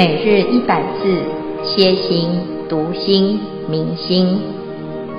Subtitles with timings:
[0.00, 1.12] 每日一百字，
[1.62, 2.30] 歇心、
[2.70, 4.40] 读心、明心，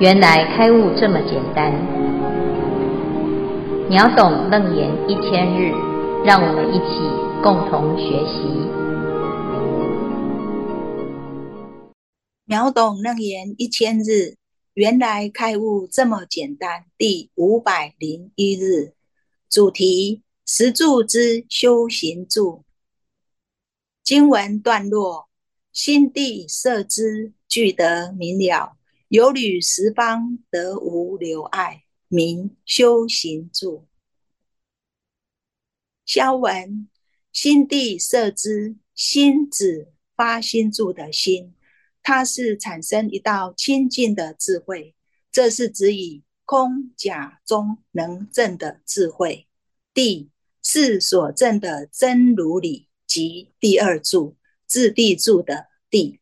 [0.00, 1.72] 原来开悟这么简单。
[3.88, 5.70] 秒懂楞严一千日，
[6.24, 6.98] 让我们一起
[7.44, 8.42] 共同学习。
[12.44, 14.34] 秒懂楞严一千日，
[14.74, 16.86] 原来开悟这么简单。
[16.98, 18.94] 第五百零一日，
[19.48, 22.64] 主题：十住之修行住。
[24.02, 25.28] 经文段落：
[25.72, 33.86] 心地摄知，具得明了，有履十方，得无留碍，明修行住。
[36.04, 36.88] 消文：
[37.32, 41.54] 心地摄知，心指发心住的心，
[42.02, 44.96] 它是产生一道清净的智慧，
[45.30, 49.46] 这是指以空假中能证的智慧。
[49.94, 52.88] 地是所证的真如理。
[53.12, 56.18] 即第二柱，自地柱的地，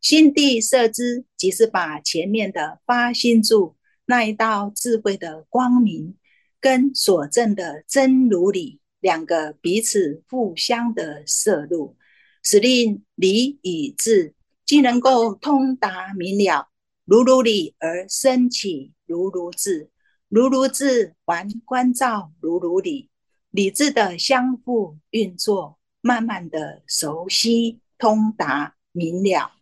[0.00, 6.16] 心地摄之，即是把前面的发心柱那一道智慧的光明，
[6.58, 11.94] 跟所证的真如理两个彼此互相的摄入，
[12.42, 14.32] 使令理与智
[14.64, 16.70] 既能够通达明了，
[17.04, 19.90] 如如理而生起如如智，
[20.30, 23.10] 如如智还观照如如理，
[23.50, 25.78] 理智的相互运作。
[26.06, 29.52] 慢慢的熟悉、通达、明了。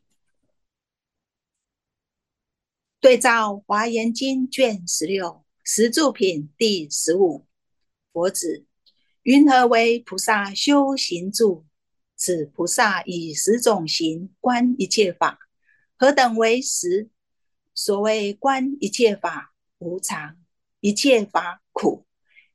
[2.99, 7.47] 对照《华严经》卷十六十住品第十五，
[8.13, 8.67] 佛子
[9.23, 11.65] 云何为菩萨修行住？
[12.17, 15.39] 此菩萨以十种行观一切法，
[15.97, 17.09] 何等为十？
[17.73, 20.37] 所谓观一切法无常，
[20.81, 22.05] 一切法苦，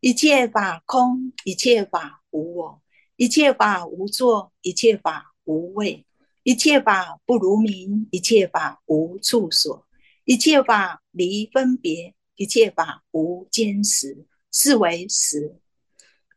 [0.02, 2.84] 一切法空，一切法无我。
[3.18, 6.06] 一切法无作，一切法无畏，
[6.44, 9.88] 一切法不如名，一切法无处所，
[10.24, 15.56] 一切法离分别，一切法无间实，是为实。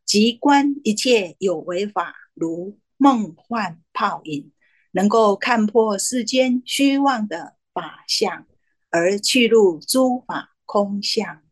[0.07, 4.51] 即观一切有为法，如梦幻泡影，
[4.93, 8.47] 能够看破世间虚妄的法相，
[8.89, 11.43] 而去入诸法空相。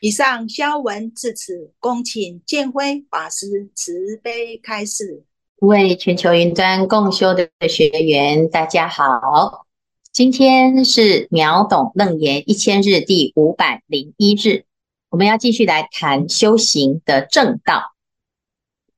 [0.00, 5.24] 以上消文至此，恭请建辉法师慈悲开示。
[5.56, 9.66] 各位全球云端共修的学员，大家好，
[10.12, 14.66] 今天是秒懂楞严一千日第五百零一日，
[15.10, 17.92] 我们要继续来谈修行的正道。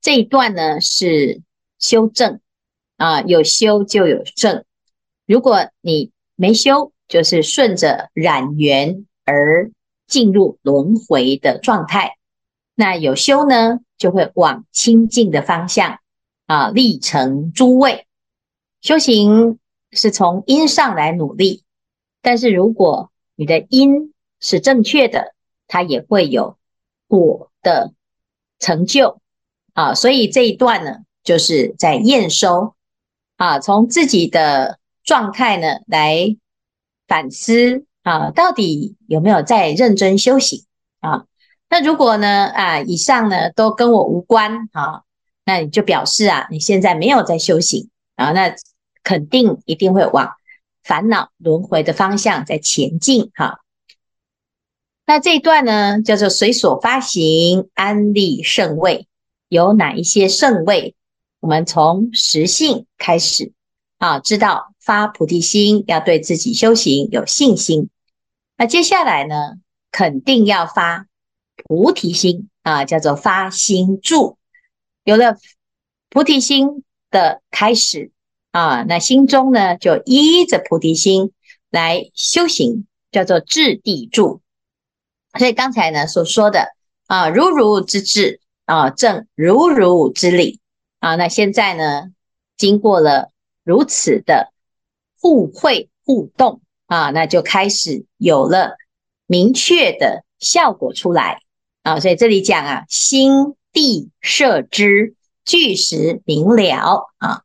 [0.03, 1.41] 这一段呢是
[1.79, 2.41] 修正
[2.99, 4.67] 啊，有修就有正，
[5.25, 9.71] 如果你没修，就是顺着染缘而。
[10.11, 12.17] 进入轮回的状态，
[12.75, 16.01] 那有修呢，就会往清净的方向
[16.47, 18.07] 啊，历成诸位。
[18.83, 19.59] 修行
[19.93, 21.63] 是从因上来努力，
[22.21, 25.35] 但是如果你的因是正确的，
[25.69, 26.59] 它也会有
[27.07, 27.93] 果的
[28.59, 29.21] 成就
[29.75, 29.95] 啊。
[29.95, 32.75] 所以这一段呢，就是在验收
[33.37, 36.37] 啊，从自己的状态呢来
[37.07, 37.87] 反思。
[38.03, 40.65] 啊，到底有没有在认真修行
[41.01, 41.25] 啊？
[41.69, 42.47] 那如果呢？
[42.47, 45.03] 啊，以上呢都跟我无关啊，
[45.45, 48.55] 那你就表示啊，你现在没有在修行啊，那
[49.05, 50.33] 肯定一定会往
[50.83, 53.61] 烦恼轮回的方向在前进哈、
[55.07, 59.07] 那这一段呢，叫做随所发行安立圣位，
[59.49, 60.95] 有哪一些圣位？
[61.41, 63.53] 我们从实性开始
[63.99, 64.70] 啊，知道。
[64.91, 67.91] 发菩提心，要对自己修行有信心。
[68.57, 69.61] 那接下来呢，
[69.93, 71.07] 肯定要发
[71.55, 74.37] 菩提心啊，叫做发心住。
[75.05, 75.37] 有了
[76.09, 78.11] 菩提心的开始
[78.51, 81.31] 啊，那心中呢就依着菩提心
[81.71, 84.41] 来修行，叫做智地住。
[85.39, 86.67] 所以刚才呢所说的
[87.07, 90.59] 啊，如如之智啊，正如如之理
[90.99, 92.11] 啊，那现在呢，
[92.57, 93.31] 经过了
[93.63, 94.53] 如此的。
[95.21, 98.77] 互惠互动啊，那就开始有了
[99.27, 101.43] 明确的效果出来
[101.83, 102.01] 啊。
[102.01, 105.15] 所以这里讲啊，心地摄知，
[105.45, 107.43] 具实明了啊。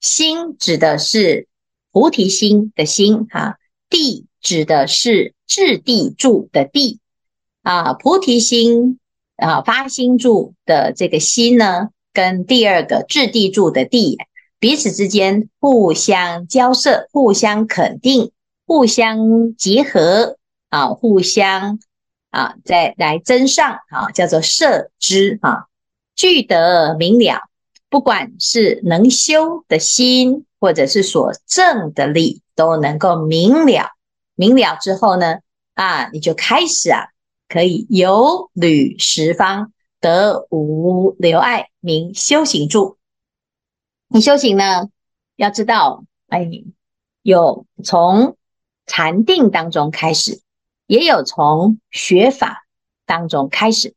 [0.00, 1.48] 心指的是
[1.92, 3.58] 菩提心的心哈，
[3.90, 7.00] 地指的是质地住的地
[7.62, 7.92] 啊。
[7.92, 8.98] 菩提心
[9.36, 14.18] 啊，发心住的这个心呢，跟第二个质地住的地。
[14.60, 18.32] 彼此之间互相交涉、互相肯定、
[18.66, 20.36] 互相结合
[20.68, 21.78] 啊，互相
[22.30, 25.66] 啊，再来增上啊，叫做摄知啊，
[26.16, 27.48] 具得明了。
[27.88, 33.92] 不管是能修的心，或者是所证的力，都能够明了。
[34.34, 35.38] 明了之后呢，
[35.74, 37.06] 啊，你就开始啊，
[37.48, 42.97] 可以游履十方，得无留碍，名修行住。
[44.10, 44.88] 你修行呢，
[45.36, 46.48] 要知道，哎，
[47.20, 48.38] 有从
[48.86, 50.40] 禅定当中开始，
[50.86, 52.64] 也有从学法
[53.04, 53.94] 当中开始，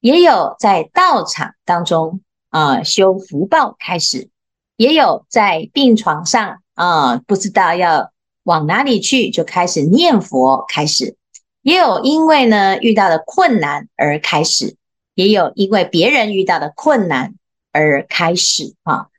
[0.00, 4.30] 也有在道场当中啊、修福报开始，
[4.76, 8.12] 也有在病床上啊、不知道要
[8.44, 11.18] 往哪里去，就开始念佛开始，
[11.60, 14.76] 也有因为呢遇到了困难而开始，
[15.14, 17.34] 也有因为别人遇到的困难
[17.72, 19.09] 而开始啊。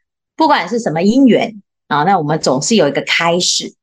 [0.41, 3.75] 不管是什么因缘啊，那我们总是有一个开始。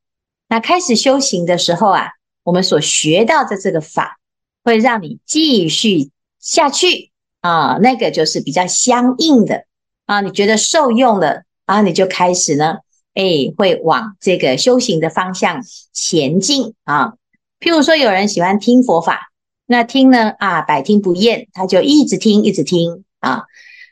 [0.49, 2.09] 那开始修行的时候啊，
[2.43, 4.19] 我们所学到的这个法，
[4.65, 6.11] 会让你继续
[6.41, 7.13] 下去
[7.43, 9.67] 啊，那个就是比较相应的
[10.07, 10.21] 啊。
[10.21, 12.79] 你觉得受用了啊，你就开始呢，
[13.15, 15.63] 哎，会往这个修行的方向
[15.93, 17.13] 前进啊。
[17.61, 19.31] 譬如说，有人喜欢听佛法，
[19.65, 23.45] 那听呢啊，百听不厌，他就一直听，一直听啊。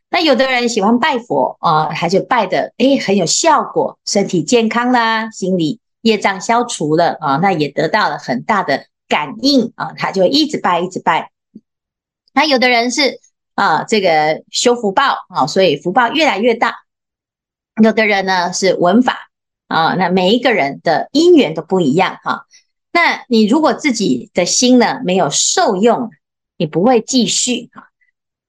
[0.08, 11.32] 那有的人喜欢拜佛啊，他就拜的诶很有效果，身体健康啦，心里业障消除了啊，那也得到了很大的感应啊，他就一直拜一直拜。
[12.32, 13.20] 那有的人是
[13.54, 16.76] 啊，这个修福报啊，所以福报越来越大。
[17.82, 19.30] 有的人呢是闻法
[19.66, 22.46] 啊，那每一个人的因缘都不一样哈。
[22.92, 26.10] 那你如果自己的心呢没有受用，
[26.56, 27.85] 你不会继续哈。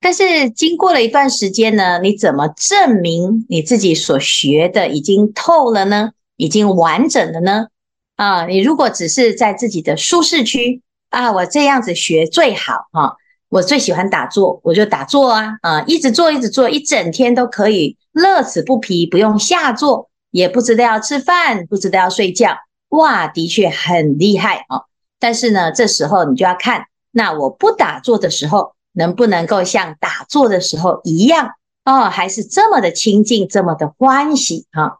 [0.09, 6.11] 但是经过了一段时间呢，你怎么证明你自己所学的已经透了呢？
[6.37, 7.67] 已经完整了呢？
[8.15, 13.15] 啊，你如果只是在自己的舒适区啊，我这样子学最好啊，
[13.49, 22.55] 我最喜欢打坐，我就打坐啊，啊，一直坐一直坐，一整天都可以乐此不疲，不用下坐，也不知道要吃饭，不知道要睡觉，
[22.91, 24.83] 哇，的确很厉害啊。
[25.19, 28.76] 但是呢，这时候你就要看，那我不打坐的时候。
[28.97, 31.51] 能不能够像打坐的时候一样
[31.85, 34.97] 哦，还是这么的清净，这么的欢喜啊？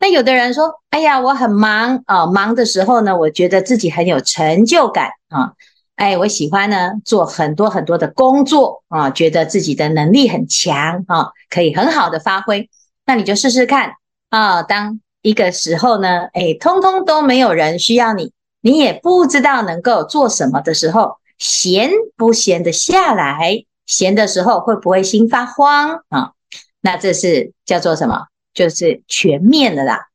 [0.00, 5.52] 那有的人说：“哎呀，我很忙啊，忙的时候呢，我觉得自己很有成就感啊，
[5.96, 12.68] 哎，我喜欢呢做很多很多的工作啊，觉得自己的能力很强啊，可以很好的发挥。
[13.04, 13.92] 那你就试试看
[14.30, 23.64] 啊，当一个时候呢，哎，通通都没有人需要你，你也不知道能够做什么的时候。”闲不闲得下来？
[23.86, 26.32] 闲的时候会不会心发慌啊？
[26.80, 28.26] 那这是叫做什么？
[28.52, 30.06] 就是全面的啦。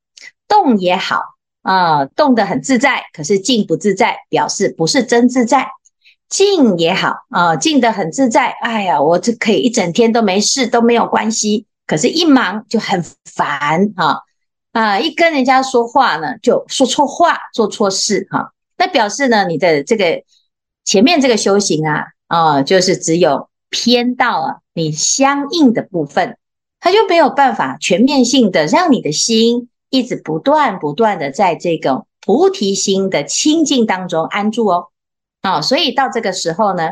[0.48, 1.22] 动也好
[1.62, 5.70] 啊，动得很自在，可是静不自在，表示不是真自在。
[6.28, 8.50] 静也好啊，静得很自在。
[8.50, 11.66] 哎呀，我这可以一整天都没事，都没有关系。
[11.88, 14.20] 可是，一忙就很烦啊
[14.74, 15.00] 啊！
[15.00, 18.50] 一跟人家说话呢，就说错话，做错事哈、啊。
[18.78, 20.22] 那表示呢，你的这个。
[20.84, 26.38] 前面这个修行啊，啊、就是只有偏到啊你相应的部分，
[26.80, 34.88] 它就没有办法全面性的让你的心一直不断不断的在这个菩提心的清净当中安住哦，
[35.42, 36.92] 啊、所以到这个时候呢，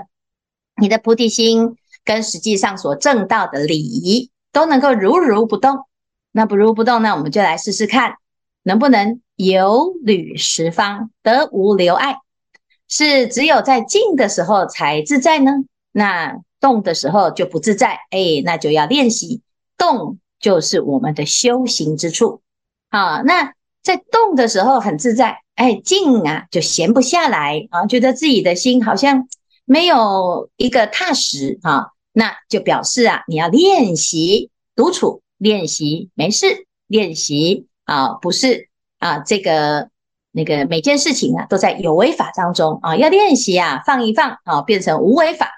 [0.79, 5.85] 你的菩提心跟实际上所证到的理都能够如如不动，
[6.31, 8.15] 那不如不动呢，我们就来试试看，
[8.63, 12.17] 能不能游履十方，得无留碍。
[12.89, 15.51] 是只有在静的时候才自在呢？
[15.91, 19.41] 那动的时候就不自在，哎，那就要练习
[19.77, 22.41] 动，就是我们的修行之处。
[22.89, 23.53] 啊，那
[23.83, 29.27] 在动的时候很自在，哎，静啊就闲不下来啊，觉得自己的心好像
[29.65, 39.89] 没有一个踏实啊，那就表示啊，你要练习独处，练习没事，练习啊，不是啊这个。
[40.31, 45.49] 那个每件事情啊，都在有为法当中啊，要练习啊，放一放啊，变成无为法。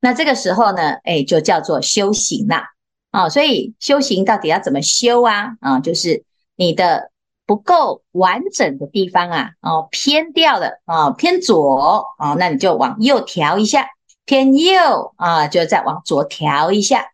[0.00, 2.68] 那这个时候呢，哎，就叫做修行啦。
[3.10, 5.56] 啊，所以修行到底要怎么修啊？
[5.60, 6.24] 啊，就是
[6.56, 7.10] 你的
[7.44, 13.82] 不够完整的地方啊，哦，偏掉了啊，偏左啊，那你就往右调一下；
[14.24, 17.06] 偏右啊，就再往左调一下。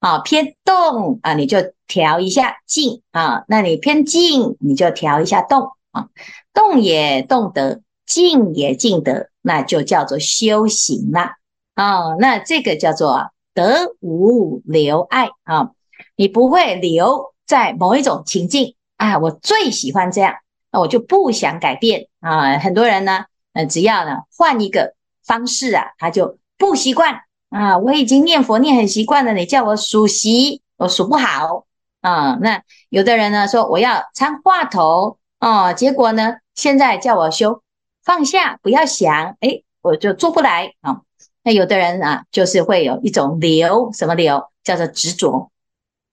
[0.00, 5.68] 啊，偏动啊，你就调一下静啊，那你偏静，你就调一下动。
[5.92, 6.08] 啊，
[6.52, 11.30] 动也动得，静也静得，那就叫做修行了。
[11.74, 15.70] 啊，那这个叫做得无留碍啊，
[16.16, 20.34] 你不会留在某一种情境啊，我最喜欢这样，
[20.70, 22.58] 那我就不想改变啊。
[22.58, 24.94] 很多人呢，呃，只要呢换一个
[25.24, 27.78] 方式啊，他就不习惯啊。
[27.78, 31.66] 我已经念佛念很习惯了，你叫我数息，我数不好
[32.02, 32.38] 啊。
[32.42, 37.62] 那有的人呢说我要参话头哦，结果呢现在叫我修
[38.04, 41.00] 放下，不要想，诶，我就做不来啊。
[41.42, 44.50] 那有的人啊，就是会有一种留，什么留？
[44.62, 45.50] 叫做执着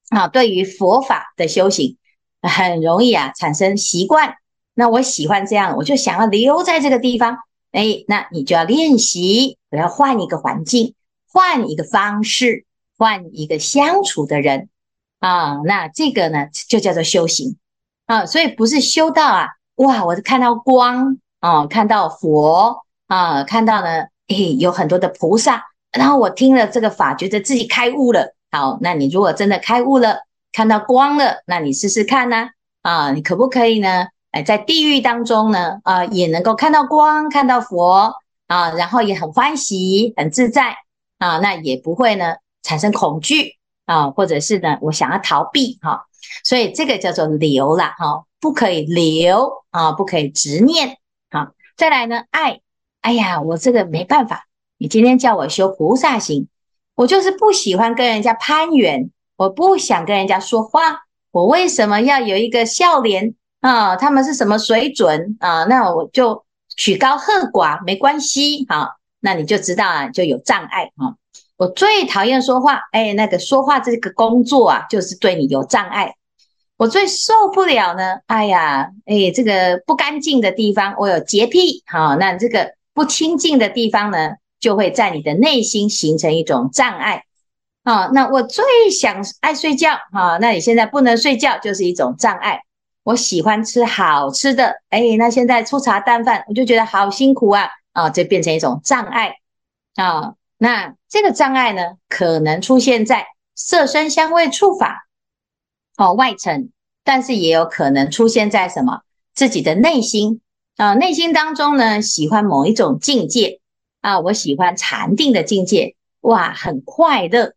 [0.09, 0.27] 啊。
[0.27, 1.97] 对于佛法的修行，
[2.41, 4.37] 很容易啊产生习惯。
[4.73, 7.37] 那我喜欢这样，我就想要留在这个地方。
[7.71, 10.95] 哎，那你就要练习，我要换一个环境，
[11.31, 12.65] 换一个方式，
[12.97, 14.69] 换一个相处的人
[15.19, 15.59] 啊。
[15.65, 17.57] 那这个呢，就叫做修行
[18.09, 18.25] 啊。
[18.25, 25.63] 所以不是修道啊，哇，我看到光啊，看到佛啊，看到呢，哎，有很多的菩萨，
[25.93, 28.33] 然后我听了这个法，觉得自己开悟了。
[28.51, 32.49] 好，那你如果真的开悟了，看到光了，那你试试看呢？
[32.81, 34.07] 啊，你可不可以呢？
[34.31, 38.13] 哎，在地狱当中呢，啊，也能够看到光，看到佛
[38.47, 40.75] 啊，然后也很欢喜，很自在
[41.17, 43.58] 啊，那也不会呢产生恐惧
[43.89, 46.05] 啊，或者是呢，我想要逃避哈，
[46.43, 50.97] 所以这个叫做留啦哈，不可以留啊，不可以执念
[51.31, 51.47] 好。
[51.75, 52.61] 再来呢，爱，
[53.01, 54.45] 哎呀，我这个没办法，
[54.77, 56.47] 你今天叫我修菩萨行，
[56.93, 60.99] 我就是不喜欢跟人家攀缘，我不想跟人家说话，
[61.31, 63.33] 我为什么要有一个笑脸？
[63.61, 65.63] 啊，他们是什么水准啊？
[65.63, 66.45] 那我就
[66.77, 71.15] 曲高和寡没关系，好，那你就知道啊，就有障碍啊。
[71.59, 76.15] 我最讨厌说话，哎，那个说话这个工作啊，就是对你有障碍。
[76.77, 87.25] 我最受不了呢，哎呀，哎，这个不干净的地方，我有洁癖，好，那这个不清净的地方呢，就会在你的内心形成一种障碍。
[87.83, 92.61] 啊，那我最想爱睡觉，啊，那你现在不能睡觉，就是一种障碍。
[93.03, 99.33] 我喜欢吃好吃的，哎，那现在粗茶淡饭，我就觉得好辛苦啊，啊，这变成一种障碍
[99.95, 100.35] 啊。
[100.61, 103.25] 那这个障碍呢，可能出现在
[103.55, 105.07] 色声香味触法
[105.97, 106.69] 哦外层，
[107.03, 109.01] 但是也有可能出现在什么
[109.33, 110.41] 自己的内心
[110.75, 113.61] 啊，内心当中呢，喜欢某一种境界
[114.01, 117.53] 啊，我喜欢禅定的境界，哇，很快乐。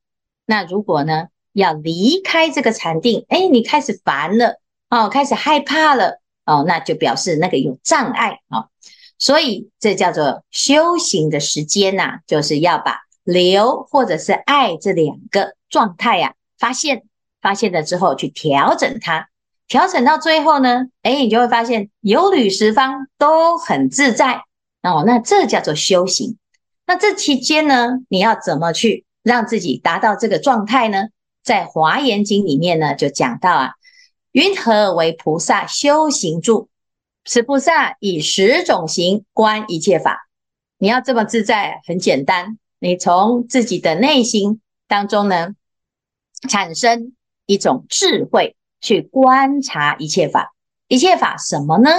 [0.47, 4.61] 那如果呢，要离开这个禅定，哎，你开始烦了。
[4.91, 8.69] 哦，开始害怕了哦，那就表示那个有障碍哦，
[9.23, 17.05] 所以这叫做修行的时间呐、就是要把留或者是爱这两个状态呀、啊、发现，
[17.41, 19.29] 发现了之后去调整它，
[19.69, 24.43] 调整到最后呢，哎，你就会发现游旅十方都很自在
[24.83, 26.37] 哦，那这叫做修行。
[26.85, 31.05] 那这期间呢，你要怎么去让自己达到这个状态呢？
[31.45, 33.71] 在《华严经》里面呢，就讲到啊。
[34.33, 36.69] 云何为菩萨修行住？
[37.25, 40.29] 此菩萨以十种行观一切法。
[40.79, 42.59] 你要这么自在，很简单。
[42.79, 45.55] 你从自己的内心当中呢，
[46.49, 47.15] 产生
[47.47, 50.53] 一种智慧，去观察一切法。
[50.89, 51.91] 一切法什么呢？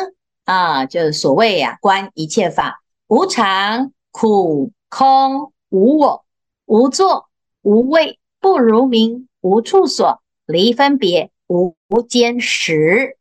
[0.43, 6.25] 啊，就是所谓呀、观一切法无常、苦、空、无我、
[6.65, 7.29] 无作、
[7.61, 11.29] 无畏、不如名、无处所、离分别。
[11.47, 11.75] 无
[12.09, 13.17] 间实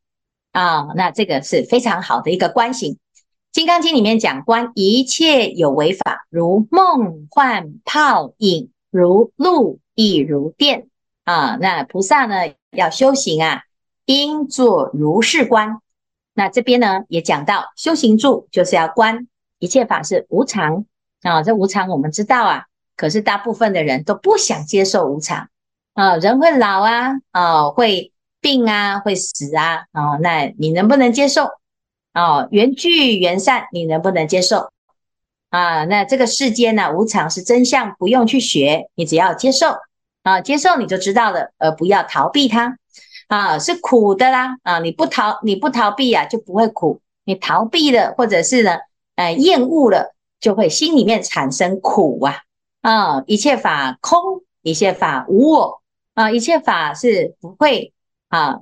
[0.53, 2.95] 啊，那这个是非常好的一个观行。
[3.51, 10.89] 《金刚经》里面讲，观一切有为法，如梦幻泡影，如露亦如电
[11.25, 11.57] 啊。
[11.61, 13.63] 那菩萨呢，要修行啊，
[14.07, 15.79] 应作如是观。
[16.35, 19.27] 那这边呢，也讲到修行住，就是要观
[19.59, 20.85] 一切法是无常
[21.23, 21.43] 啊。
[21.43, 22.67] 这无常我们知道啊，
[22.97, 25.49] 可是大部分的人都不想接受无常
[25.95, 26.17] 啊。
[26.17, 28.12] 人会老啊，啊会。
[28.43, 31.45] 病啊，会死啊，哦，那你能不能接受？
[32.13, 34.69] 哦，缘聚缘散，你能不能接受？
[35.49, 39.77] 啊，那这个世间呢，无常是真相，不用去学，你只要接受
[40.23, 42.77] 啊，接受你就知道了，而不要逃避它
[43.29, 48.79] 啊，是苦的啦啊，你不逃，你不逃避啊，就不会苦，你逃避了，或者是呢，
[49.15, 52.41] 呃，厌恶了，就会心里面产生苦啊
[52.83, 55.81] 啊，一切法空，一切法无我
[56.15, 57.93] 啊，一切法是不会。
[58.33, 58.61] 啊，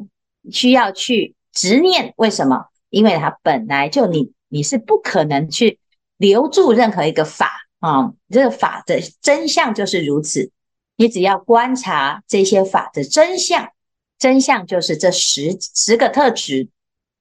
[0.51, 2.67] 需要去执念，为什么？
[2.89, 5.79] 因为它本来就你你是不可能去
[6.17, 10.51] 留住任何一个法啊，这个法的真相就是如此。
[10.97, 13.71] 你只要观察这些法的真相，
[14.19, 16.69] 真相就是这十十个特质。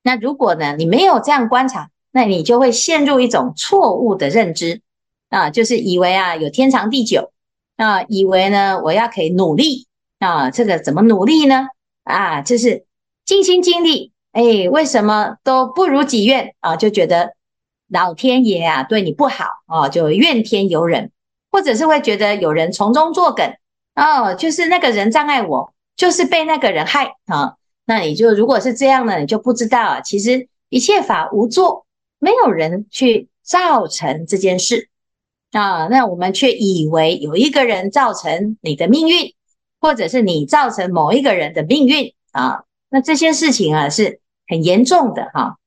[0.01, 4.81] 那如果呢，你没有这样观察，那你就会陷入一种错误的认知
[5.29, 7.31] 啊，就是以为啊有天长地久
[7.75, 9.85] 啊，以为呢我要可以努力
[10.17, 11.67] 啊，这个怎么努力呢？
[12.09, 12.85] 啊，就是
[13.23, 16.75] 尽心尽力，哎，为什么都不如己愿啊？
[16.75, 17.35] 就觉得
[17.87, 21.11] 老天爷啊对你不好啊，就怨天尤人，
[21.51, 23.53] 或者是会觉得有人从中作梗
[23.93, 27.55] 哦，就是那个人障碍我，就是被那个人害啊。
[27.85, 31.85] 那你就如果是这样呢，你就不知道啊，其实一切法无作，
[32.17, 34.89] 没有人去造成这件事
[35.51, 35.87] 啊。
[35.87, 39.33] 那我们却以为有一个人造成你的命运，
[39.79, 42.63] 或者是你造成某一个人的命运啊。
[42.89, 45.57] 那这些事情啊是很严重的哈，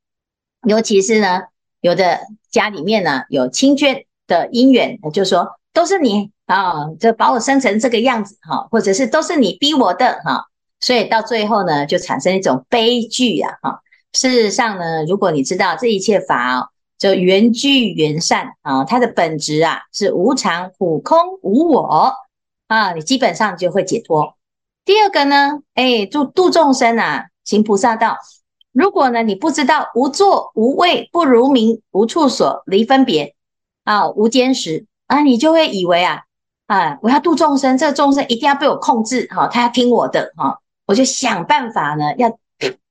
[0.67, 1.43] 尤其是呢，
[1.81, 10.47] 有的家里面呢有亲眷的因缘，就说都是你啊，就把我生成这个样子哈，或者是都是你逼我的哈。
[10.81, 13.81] 所以到最后呢，就产生一种悲剧呀，哈。
[14.13, 22.13] 事实上呢，如果你知道这一切法哦，就缘聚缘散啊，它的本质啊是无常、苦、空、无我
[22.73, 24.35] 啊，你基本上就会解脱。
[24.87, 28.17] 第二个呢，哎，度度众生啊，行菩萨道。
[28.73, 33.35] 如果呢，你不知道无作无畏不如名无处所离分别
[33.85, 36.23] 啊，无间时啊，你就会以为啊
[36.67, 40.59] 啊，我要度众生，这个众生一定要被我控制哈，他要听我的哈。
[40.87, 42.39] 我就想办法呢，要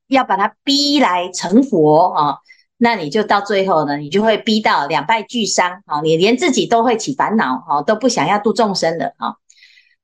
[0.10, 2.38] 要把他逼来成佛啊！
[2.78, 6.02] 那你就到最后呢，你就会逼到两败俱伤啊！
[6.02, 9.38] 你连自己都会起烦恼啊，都不想要度众生了啊！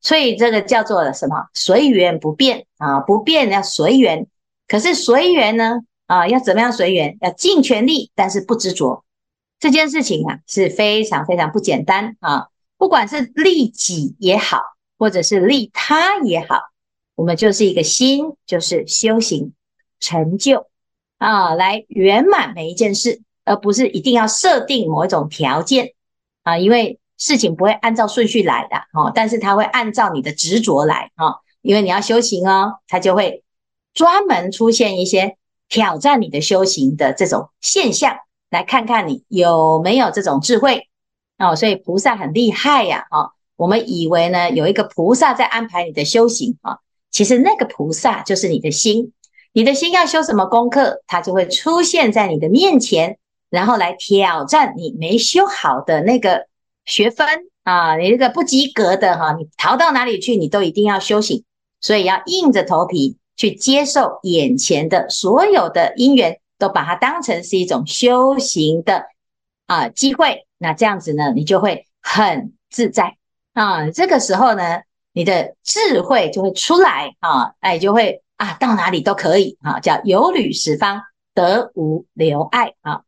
[0.02, 1.48] 所以这个叫做什么？
[1.54, 4.28] 随缘不变啊，不变要随缘。
[4.68, 7.18] 可是随缘呢啊，要怎么样随缘？
[7.22, 9.04] 要尽全力，但是不执着。
[9.60, 12.50] 这件事情啊是非常非常不简单啊！
[12.78, 14.62] 不管是利己也好，
[15.00, 16.62] 或者是利他也好。
[17.16, 19.54] 我们就是一个心，就是修行
[20.00, 20.68] 成就
[21.18, 25.94] 啊，来圆满每一件事，而不是一定要设定某一种条件
[26.44, 33.44] 啊，因为事情不会按照顺序来的哦，但是它会按照你的执着来啊，因为你要修行哦，它就会
[33.94, 35.38] 专门出现一些
[35.70, 38.18] 挑战你的修行的这种现象，
[38.50, 40.88] 来看看你有没有这种智慧
[41.38, 46.78] 哦，所以菩萨很厉害呀啊，我们以为呢有一个菩萨在安排你的修行啊。
[47.10, 49.14] 其实那个菩萨就是你的心，
[49.54, 53.18] 你的心要修什么功课，它就会出现在你的面前，
[53.50, 56.47] 然后来挑战你没修好的那个
[56.88, 57.28] 学分
[57.64, 61.44] 啊，你这个不及格的哈，你逃到哪里去，你都一定要修行，
[61.80, 69.04] 所以要硬着头皮去接受眼前的所有的因缘，都把它当成是一种修行的
[69.68, 73.18] 啊机会，那这样子呢，你就会很自在
[73.54, 74.82] 啊，这个时候呢。
[75.14, 81.02] 你的智慧就会出来啊，哎，就会啊，到哪里都可以啊，叫游旅十方，
[81.34, 83.02] 得无留碍啊。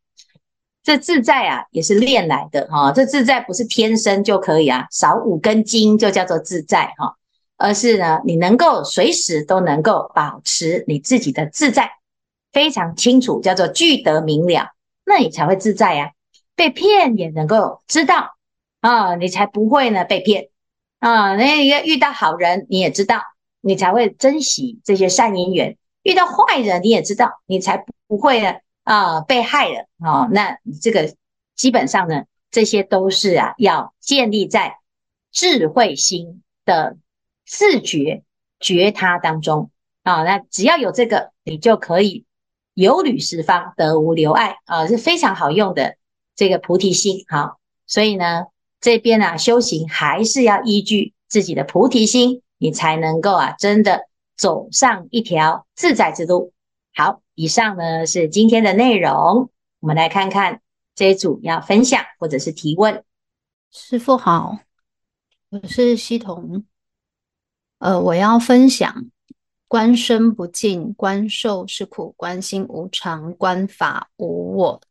[0.82, 2.90] 这自在啊，也是练来的哈。
[2.92, 7.16] 这自在不是天生就可以啊，少五根筋就叫做自在哈，
[7.56, 11.90] 而是呢，你能够随时都能够保持你自己的自在，
[12.52, 14.70] 非常清楚，叫做具得明了，
[15.04, 16.12] 那你才会自在呀。
[16.56, 18.36] 被骗也能够知道
[18.80, 20.48] 啊，你才不会呢被骗。
[20.98, 23.22] 啊，那要遇到好人，你也知道，
[23.62, 30.28] 你才会珍惜这些善因缘；遇到坏人，你也知道，你才不会呢啊被害了啊。
[30.30, 31.14] 那这个
[31.54, 34.78] 基本上呢，这些都是啊要建立在
[35.32, 36.96] 智慧心的
[37.44, 38.22] 自觉
[38.58, 39.70] 觉他当中
[40.02, 40.22] 啊。
[40.22, 42.24] 那只要有这个，你就可以
[42.74, 45.96] 游旅十方，得无留碍啊，是非常好用的
[46.34, 47.24] 这个菩提心。
[47.28, 48.46] 好，所以呢。
[48.82, 56.54] 这边啊，修行还是要依据自己的菩提心，你才能够啊，真的走上一条自在之路。
[56.94, 59.48] 好，以上呢是今天的内容，
[59.78, 60.60] 我们来看看
[60.94, 63.02] 这一组要分享或者是提问。
[63.72, 64.58] 师父好，
[65.48, 66.66] 我是希彤，
[67.78, 69.06] 呃，我要分享
[69.66, 74.82] 观身不净，观受是苦，观心无常，观法无我，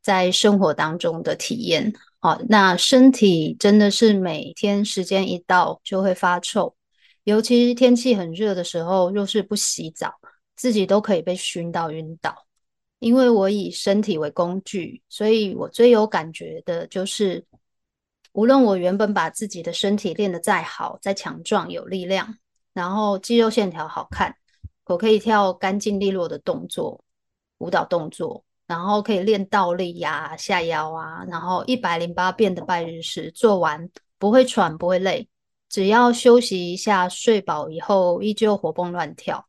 [0.00, 1.92] 在生活当中的体验。
[2.20, 6.76] 好，那身体真的是每天时间一到就会发臭，
[7.24, 10.14] 尤其是天气很热的时候，若是不洗澡，
[10.58, 12.44] 自己都可以被熏到晕倒。
[12.98, 17.46] 因为我以身体为工具，所以我最有感觉的就是，
[18.32, 22.36] 无论我原本把自己的身体练得再好、再强壮、有力量，
[22.74, 24.34] 然后肌肉线条好看，
[24.84, 27.02] 我可以跳干净利落的动作，
[27.58, 28.44] 舞蹈动作。
[28.66, 35.26] 然后可以练倒立呀、下腰啊，然后一百零八遍的拜日式做完不会喘不会累，
[35.70, 39.47] 只要休息一下睡饱以后依旧活蹦乱跳。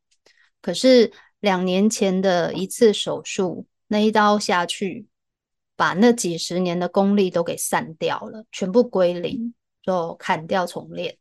[0.62, 5.08] 可是两年前的一次手术，那一刀下去，
[5.76, 11.18] 把那几十年的功力都给散掉了，全部归零，就砍掉重练。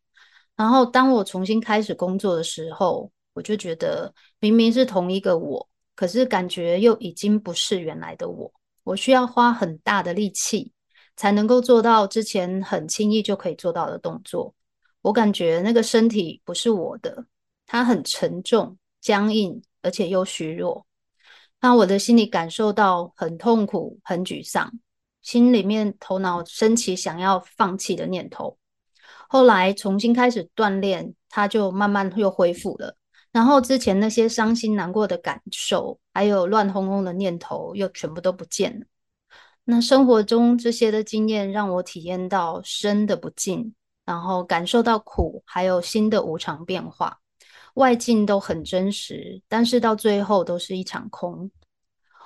[0.57, 5.69] 然后当我重新开始工作的时候，我就觉得明明是同一个我。
[5.95, 8.53] 可是感觉又已经不是原来的我，
[8.85, 10.73] 我需要花很大的力气
[11.17, 14.55] 才能够做到之前很轻易就可以做到的动作。
[15.03, 17.27] 我感觉那个身体不是我的，
[17.67, 20.87] 它很沉重、僵硬，而且又虚弱。
[21.61, 24.73] 那我的心里感受到很痛苦、很沮丧，
[25.23, 28.59] 心里面头脑升起想要放弃的念头。
[29.29, 32.97] 后来重新开始锻炼，它就慢慢又恢复了。
[33.31, 38.87] 然后之前那些伤心难过的感受，还有乱哄哄的念头，又全部都不见了。
[39.65, 43.75] 那生活中这些的经验，让我体验到生的不净，
[44.07, 47.19] 然后感受到苦，还有心的无常变化。
[47.75, 51.51] 外境都很真实，但是到最后都是一场空。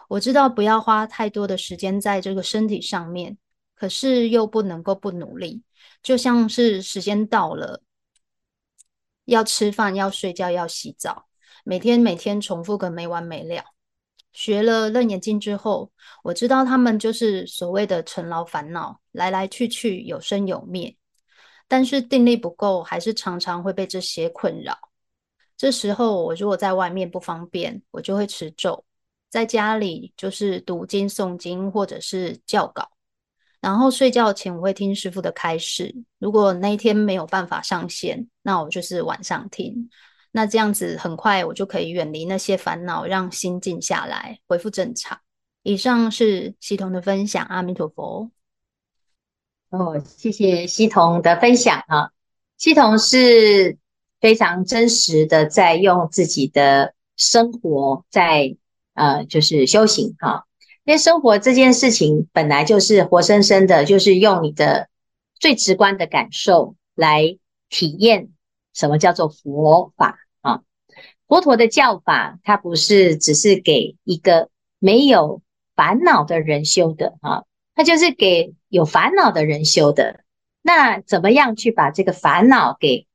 [0.09, 3.39] 我知道不要花太多的时间在这个身体上面，
[3.75, 5.63] 可是又不能够不努力。
[6.03, 7.83] 就像是时间到了，
[9.25, 11.27] 要吃饭、要睡觉、要洗澡，
[11.65, 13.65] 每天每天重复个没完没了。
[14.33, 15.93] 学了楞严经之后，
[16.25, 20.97] 我知道他们就是所谓的尘劳烦恼，来来去去，有生有灭。
[21.69, 24.79] 但是定力不够，还是常常会被这些困扰。
[25.63, 28.83] 这时候，我如果在外面不方便，我就会持咒；
[29.31, 32.91] 在家里就是读经、诵经，或者是教稿。
[33.61, 35.95] 然后睡觉前，我会听师父的开示。
[36.19, 39.89] 如果那一天没有办法上线，那我就是晚上听。
[40.33, 45.17] 那这样子，很快我就可以远离那些烦恼，让心静下来，恢复正常。
[45.63, 48.33] 以上是希彤的分享，阿弥陀佛。
[49.71, 52.11] 哦，谢谢希彤的分享啊。
[52.59, 53.79] 希彤是
[54.23, 58.57] 非常真实的，在用自己的生活在
[58.95, 60.47] 呃，就是修行哈。
[60.85, 64.89] 因为生活这件事情本来就是活生生的，就是用你的
[65.35, 67.37] 最直观的感受来
[67.69, 68.29] 体验
[68.73, 70.61] 什么叫做佛法啊。
[71.27, 75.43] 佛陀的教法，它不是只是给一个没有
[75.75, 77.43] 烦恼的人修的啊，
[77.75, 80.21] 它就是给有烦恼的人修的。
[80.63, 83.09] 那怎么样去把这个烦恼给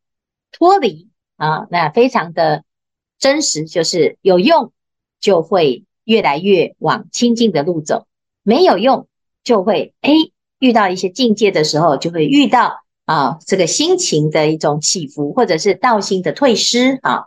[0.52, 1.68] 脱离啊？
[1.70, 2.64] 那非常的
[3.20, 4.72] 真实，就是有用
[5.20, 5.84] 就会。
[6.08, 8.08] 越来越往清净的路走，
[8.42, 9.10] 没有用，
[9.44, 10.14] 就会哎
[10.58, 17.26] 遇到一些境界的时候，就会遇到啊这个心情的一种起伏，或者是道心的退失啊。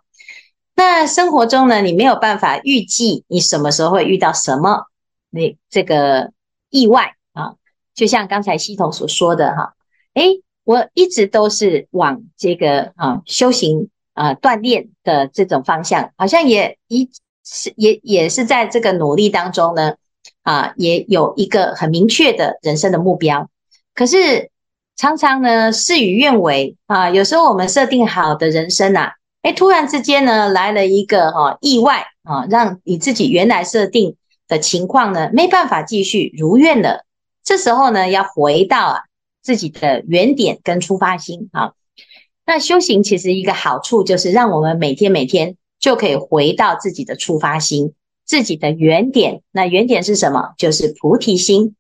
[0.74, 4.86] 那生活中呢，你没有办法预计你什么时候会遇到什么
[5.28, 6.32] 那这个
[6.70, 7.56] 意外啊。
[7.92, 9.74] 就像刚才系统所说的哈，
[10.14, 10.22] 哎，
[10.70, 17.08] 我一直都是往这个啊修行啊锻炼的这种方向，好像也一。
[17.42, 19.94] 是也也是在这个努力当中呢，
[20.42, 23.48] 啊，也有一个很明确的人生的目标。
[23.92, 24.50] 可是
[24.94, 27.10] 常常呢，事与愿违啊。
[27.10, 34.14] 有时候我们设定好的人生呐，哎，突然之间呢，来了一个哈意外啊，让你自己原来设定
[34.46, 37.04] 的情况呢，没办法继续如愿了。
[37.42, 39.04] 这时候呢，要回到啊
[39.42, 41.72] 自己的原点跟出发心啊。
[42.46, 45.56] 那修行其实一个好处就是让我们每天每天。
[45.80, 47.94] 就可以回到自己的出发心，
[48.26, 49.40] 自己的原点。
[49.50, 50.50] 那原点是什么？
[50.58, 51.74] 就是菩提心。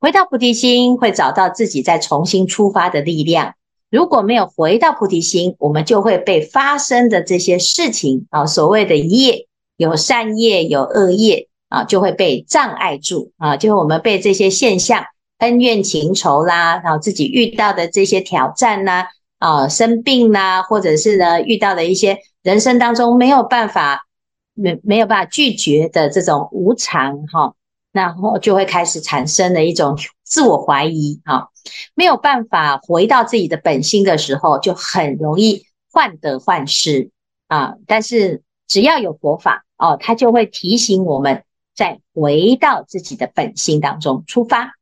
[0.00, 3.52] 回到菩提心，会找到自己再重新出发的力量。
[3.90, 9.46] 如果没有回到菩提心，我们就会被发生的这些事情啊，所谓的业，
[9.76, 13.58] 有善业，有恶业啊，就会被障碍住啊。
[13.58, 15.04] 就我们被这些现象、
[15.42, 22.18] 恩怨情仇啦，然后自己遇到的这些挑战呐，啊，生病啦，或者是呢，遇到的一些。
[22.42, 24.08] 人生当中没有办法
[24.52, 27.54] 没没有办法拒绝的这种无常哈，
[27.92, 31.50] 然后就会开始产生了一种自我怀疑哈，
[31.94, 37.10] 没有办法回到自己的本心的时候，就很容易患得患失
[37.46, 37.74] 啊。
[37.86, 41.44] 但是只要有佛法哦，它就会提醒我们
[41.76, 44.72] 再回到自己的本心当中出发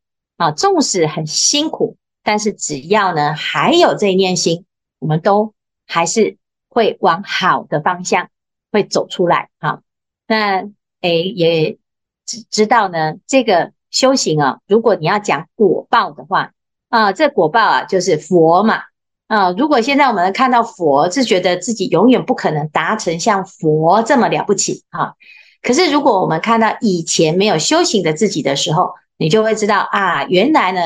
[0.40, 0.50] 啊。
[0.50, 4.64] 纵使很辛苦，但是只要呢还有这一念心，
[4.98, 5.53] 我们都
[5.87, 6.38] 还是。
[6.72, 8.29] 会往好的方向
[8.70, 9.83] 会走出来哈，
[10.29, 10.68] 那
[11.00, 11.79] 诶也
[12.24, 16.53] 知知道呢，这个修行啊，如果你要讲果报的话
[16.88, 18.83] 啊，这果报啊就是佛嘛
[19.26, 19.50] 啊。
[19.50, 25.16] 如果现在我们看到佛，是觉得自己永远不可能达成像佛这么了不起哈。
[25.62, 30.80] 可是如果我们看到以前没有修行的自己的时候，你就会知道啊，原来呢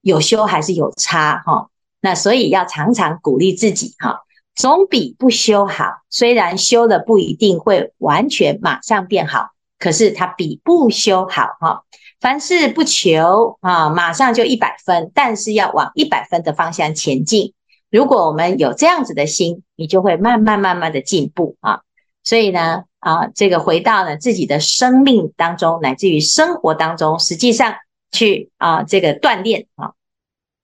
[0.00, 1.70] 有修还是有差哈。
[2.00, 4.20] 那所以要常常鼓励自己哈。
[4.54, 9.48] 总比不修好，虽然修了不一定会完全马上变好，
[9.78, 11.82] 可是它比不修好哈。
[12.20, 17.54] 凡事不求啊，马上就一百分，但是要往一百分的方向前进。
[17.90, 21.80] 如果我们有这样子的心，你就会慢慢慢慢的进步啊。
[22.22, 27.74] 所以呢，啊，这个回到了自己的生命当中，乃至于生活当中，实际上
[28.12, 29.92] 去啊，这个锻炼啊，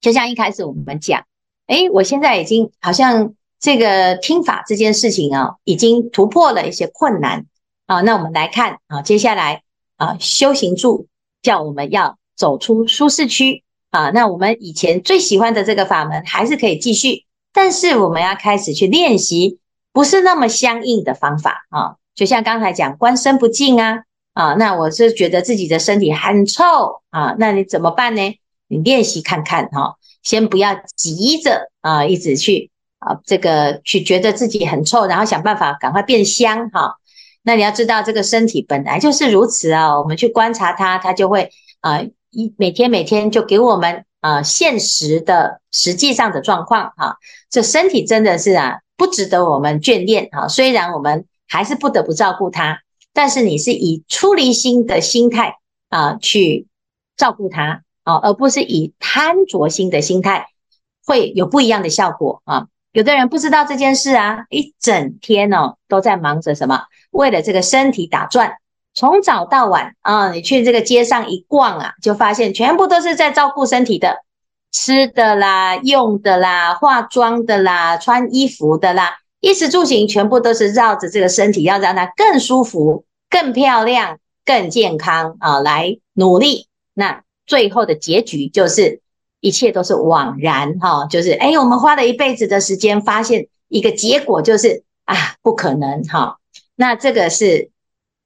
[0.01, 1.25] 就像一开始我们讲，
[1.67, 3.35] 诶，我现在已经好像。
[3.59, 7.47] 这个听法这件事情啊，已经突破了一些困难
[7.87, 8.03] 啊。
[8.03, 9.63] 那我们来看啊，接下来
[9.97, 11.09] 啊，修行住
[11.41, 14.11] 叫我们要走出舒适区啊。
[14.11, 19.59] 那我们以前最喜欢的这个法门还是可以继续，但是我们要开始去练习
[19.97, 21.97] 不是那么相应的方法啊。
[22.15, 24.03] 就像刚才讲观身不净啊
[24.35, 28.39] 啊，那我是觉得自己的身体很臭啊，那你怎么办呢？
[28.69, 32.71] 你练习看看哈，先不要急着啊，一直去。
[32.99, 36.97] 啊，这个去觉得自己很臭，然后想办法赶快变香哈。
[37.43, 39.99] 那你要知道，这个身体本来就是如此啊。
[39.99, 47.17] 我们去观察它，它就会啊一每天每天就给我们啊现实的实际上的状况哈。
[47.51, 50.49] 这身体真的是啊不值得我们眷恋啊。
[50.49, 52.81] 虽然我们还是不得不照顾他，
[53.13, 55.57] 但是你是以出离心的心态
[55.89, 56.67] 啊去
[57.17, 60.47] 照顾他啊，而不是以贪着心的心态，
[61.05, 62.67] 会有不一样的效果啊。
[62.93, 66.85] 有的人不知道这件事啊，一整天哦都在忙着什么？
[67.11, 68.55] 为了这个身体打转，
[68.95, 74.25] 从早到晚啊，你去这个街上一逛啊，就发现全部都是在照顾身体的，
[74.77, 86.67] 吃的啦、用的啦、化妆的啦、穿衣服的啦，衣食住行全部都是绕着这个身体，要让它更舒服、更漂亮、更健康啊来努力。
[86.93, 89.01] 那最后的结局就是。
[89.41, 96.39] 一切都是枉然哈，就是哎，我们花了一辈子的时间，发现一个结果就是啊，不可能哈。
[96.75, 97.71] 那这个是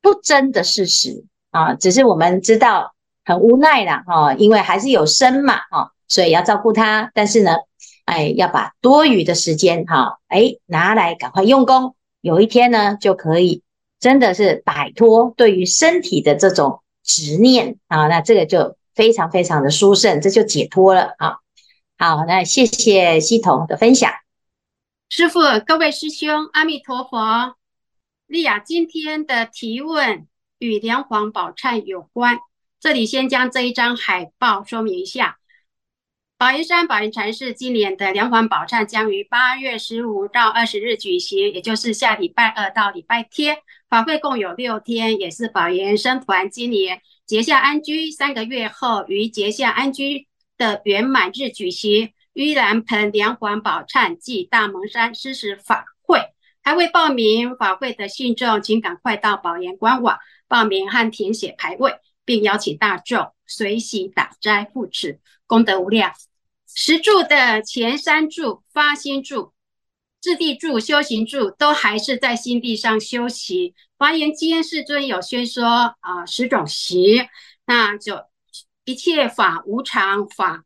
[0.00, 7.10] 不争的事实啊，只是我们知道很无奈啦哈，因为还是有生嘛哈，所以要照顾他。
[7.14, 7.56] 但是呢，
[8.04, 13.62] 哎，要把多余的时间哈，哎，拿来赶快用功，有一天呢，就可以
[13.98, 18.08] 真的是摆脱对于身体的这种执念啊。
[18.08, 18.76] 那这个就。
[18.92, 21.36] 非常非常的殊胜，这就解脱了啊！
[21.96, 24.12] 好，那谢谢系统的分享，
[25.08, 27.54] 师傅，各位师兄，阿弥陀佛。
[28.26, 30.26] 丽雅今天的提问
[30.58, 32.40] 与梁皇宝忏有关，
[32.78, 35.38] 这里先将这一张海报说明一下。
[36.40, 43.58] 宝云山宝云禅寺今年的梁皇宝忏将于八月十五到二十日举行，也就是下礼拜二到礼拜天，
[43.90, 47.02] 法会共有六天，也是宝云僧团今年。
[47.26, 56.20] 结下安居三个月后，于结下安居的圆满日举行盂兰盆梁皇宝忏暨大蒙山施食法会。
[56.62, 66.10] 还未报名法会的信众，请赶快到宝岩官网报名和填写牌位，并邀请大众随喜打斋护持，功德无量。
[66.74, 69.52] 十住的前三住发心住、
[70.20, 73.74] 自地住、修行住，都还是在心地上修习。
[73.98, 77.28] 华严经世尊有宣说啊、十种行，
[77.66, 78.24] 那就
[78.84, 80.64] 一切法无常，法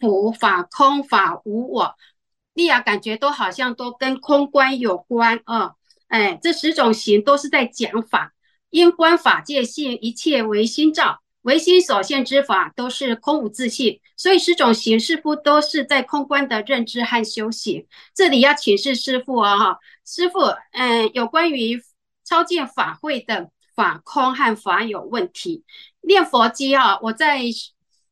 [0.00, 1.94] 苦，法空，法无我。
[2.52, 5.74] 丽雅感觉都好像都跟空观有关啊、
[6.08, 8.34] 哎，这十种行都是在讲法，
[8.68, 17.86] 因观法界性，一切唯心造，唯心所现之法都是空无自性，所以十种形式不都是在空观的认知和修行。
[18.14, 20.40] 这里要请示师父啊、哦，哈，师父，
[20.72, 21.82] 嗯，有关于。
[22.22, 25.64] 超荐法会的法空和法有问题，
[26.02, 27.40] 念佛机啊，我在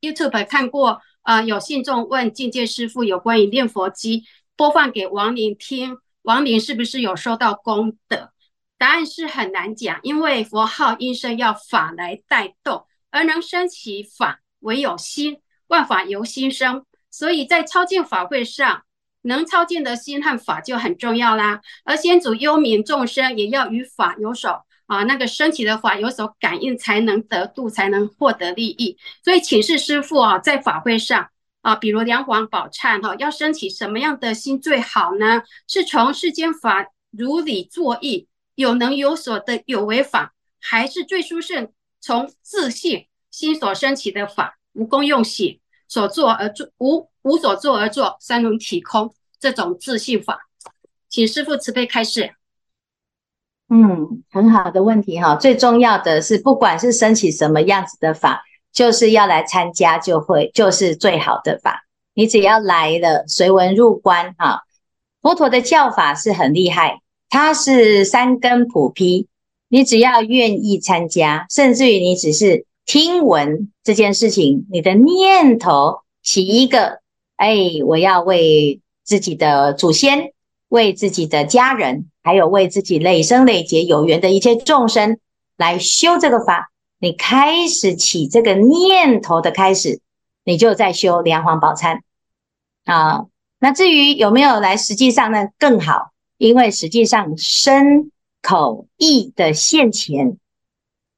[0.00, 4.24] YouTube 看过，呃，有信众问境界师父有关于念佛机，
[4.56, 8.32] 播放给亡灵听，亡灵是不是有收到功德？
[8.76, 18.82] 答案是很难讲，因为佛号音声要法来带动，而能生起法唯有心，万法由心生，所以在超荐法会上。
[19.22, 28.96] 能超荐的心和法就很重要啦，而先祖幽冥众生也要与法有所啊，那个升起的法有所感应，才能得度，才能获得利益。
[29.24, 31.28] 所以请示师父啊，在法会上
[31.62, 35.42] 啊，比如梁皇宝忏哈，要升起什么样的心最好呢？
[35.66, 47.08] 是从世间法如理作意，有能有所的有为法，还是最殊胜从自信心所升起的法，无功用行所作而作无。
[47.22, 50.48] 无所作而作，三轮体空，这种自信法，
[51.10, 52.32] 请师父慈悲开示。
[53.68, 55.36] 嗯，很好的问题哈。
[55.36, 61.84] 最重要的是，不管是升起什么样子的法，就是要来参加，就会就是最好的法。
[62.14, 64.62] 你只要来了，随文入观哈。
[65.20, 69.28] 佛陀的教法是很厉害，它是三根普披，
[69.68, 77.00] 你只要愿意参加，甚至于你只是听闻这件事情，你的念头起一个。
[77.36, 80.32] 哎，我要为自己的祖先、
[80.68, 85.18] 为自己的家人，还有为自己累生累劫有缘的一切众生
[85.56, 86.72] 来修这个法。
[86.98, 90.00] 你开始起这个念头的开始，
[90.42, 92.00] 你就在修梁皇宝忏
[92.86, 93.26] 啊。
[93.60, 98.10] 那至于有没有来，实际上呢更好，因为实际上身
[98.48, 100.38] 口意的现前，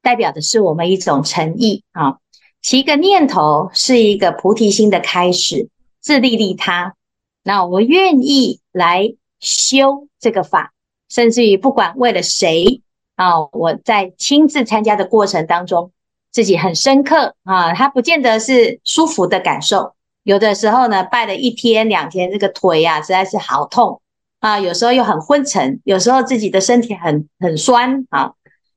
[0.02, 2.16] 代表的是我们一种诚意啊。
[2.60, 5.68] 起一个念头是一个菩提心的开始，
[6.00, 6.96] 自利利他。
[7.44, 10.72] 那我愿意来修这个法，
[11.08, 12.82] 甚至于不管为了谁
[13.14, 15.92] 啊，我在亲自参加的过程当中，
[16.32, 19.94] 自己很深刻啊，它不见得是舒服的感受。
[20.24, 24.02] 有的时候呢，拜了一天两天，这个腿呀、实在是好痛
[24.40, 24.58] 啊。
[24.58, 28.32] 有时候又很昏沉，有时候自己的身体很很酸啊。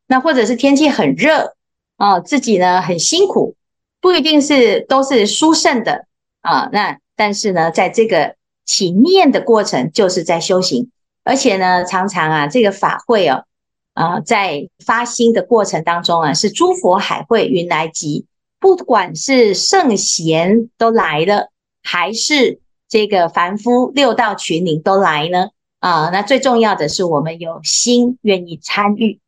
[0.05, 1.55] 那或者是天气很热
[1.97, 3.55] 啊，自己呢很辛苦，
[3.99, 6.05] 不一定是都是殊胜的
[6.41, 6.69] 啊。
[6.71, 10.91] 那但是呢，在这个起念的过程，就是在修行，
[11.23, 13.45] 而且呢，常常啊，这个法会哦，
[13.93, 18.25] 啊，在发心的过程当中啊，是诸佛海会云来集。
[18.59, 21.49] 不管是圣贤都来了，
[21.81, 22.59] 还是
[22.93, 25.47] 这个凡夫六道群灵都来呢？
[25.79, 29.19] 啊，那最重要的是我们有心愿意参与，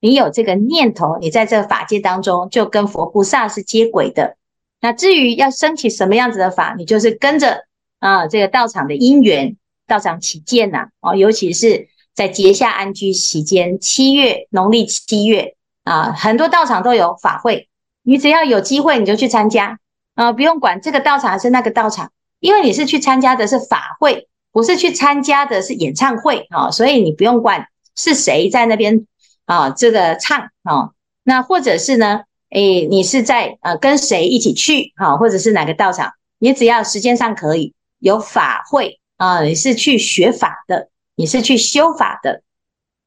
[0.00, 4.38] 你有这个念头，你在这个法界当中就跟佛菩萨是接轨的。
[4.80, 7.66] 那至于要升起什么样子的法，你就是跟着
[7.98, 9.54] 啊这个道场的因缘，
[9.86, 17.68] 道场起见呐，哦，尤其是在节下安居期间，七月农历七月啊，很多道场都有法会。
[18.02, 19.78] 你只要有机会，你就去参加
[20.14, 29.06] 啊、不用管这个道场还是那个道场，因为你是去参加的是法会，不是去参加的是演唱会啊、所以你不用管是谁在那边
[29.44, 30.90] 啊、这个唱啊、
[31.22, 42.42] 那或者是呢，诶，你是在呃跟谁一起去啊、或者是哪个道场，你只要时间上可以有法会啊、你是去学法的，你是去修法的，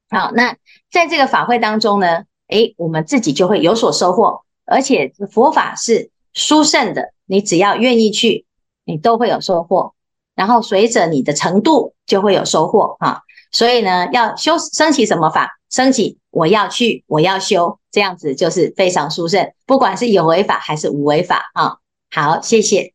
[0.10, 0.56] 好，那
[0.92, 4.42] 在这个法会当中呢，诶，我们自己就会有所收获。
[4.66, 8.46] 而且佛法是殊胜的，你只要愿意去，
[8.86, 9.94] 你都会有收获。
[10.36, 13.22] 然后随着你的程度，就会有收获啊。
[13.52, 15.60] 所以呢，要修升起什么法？
[15.70, 19.52] 升起我要去，我要修，这样子就是非常殊胜。
[19.66, 21.78] 不管是有为法还是无为法啊。
[22.12, 22.94] 好，谢谢。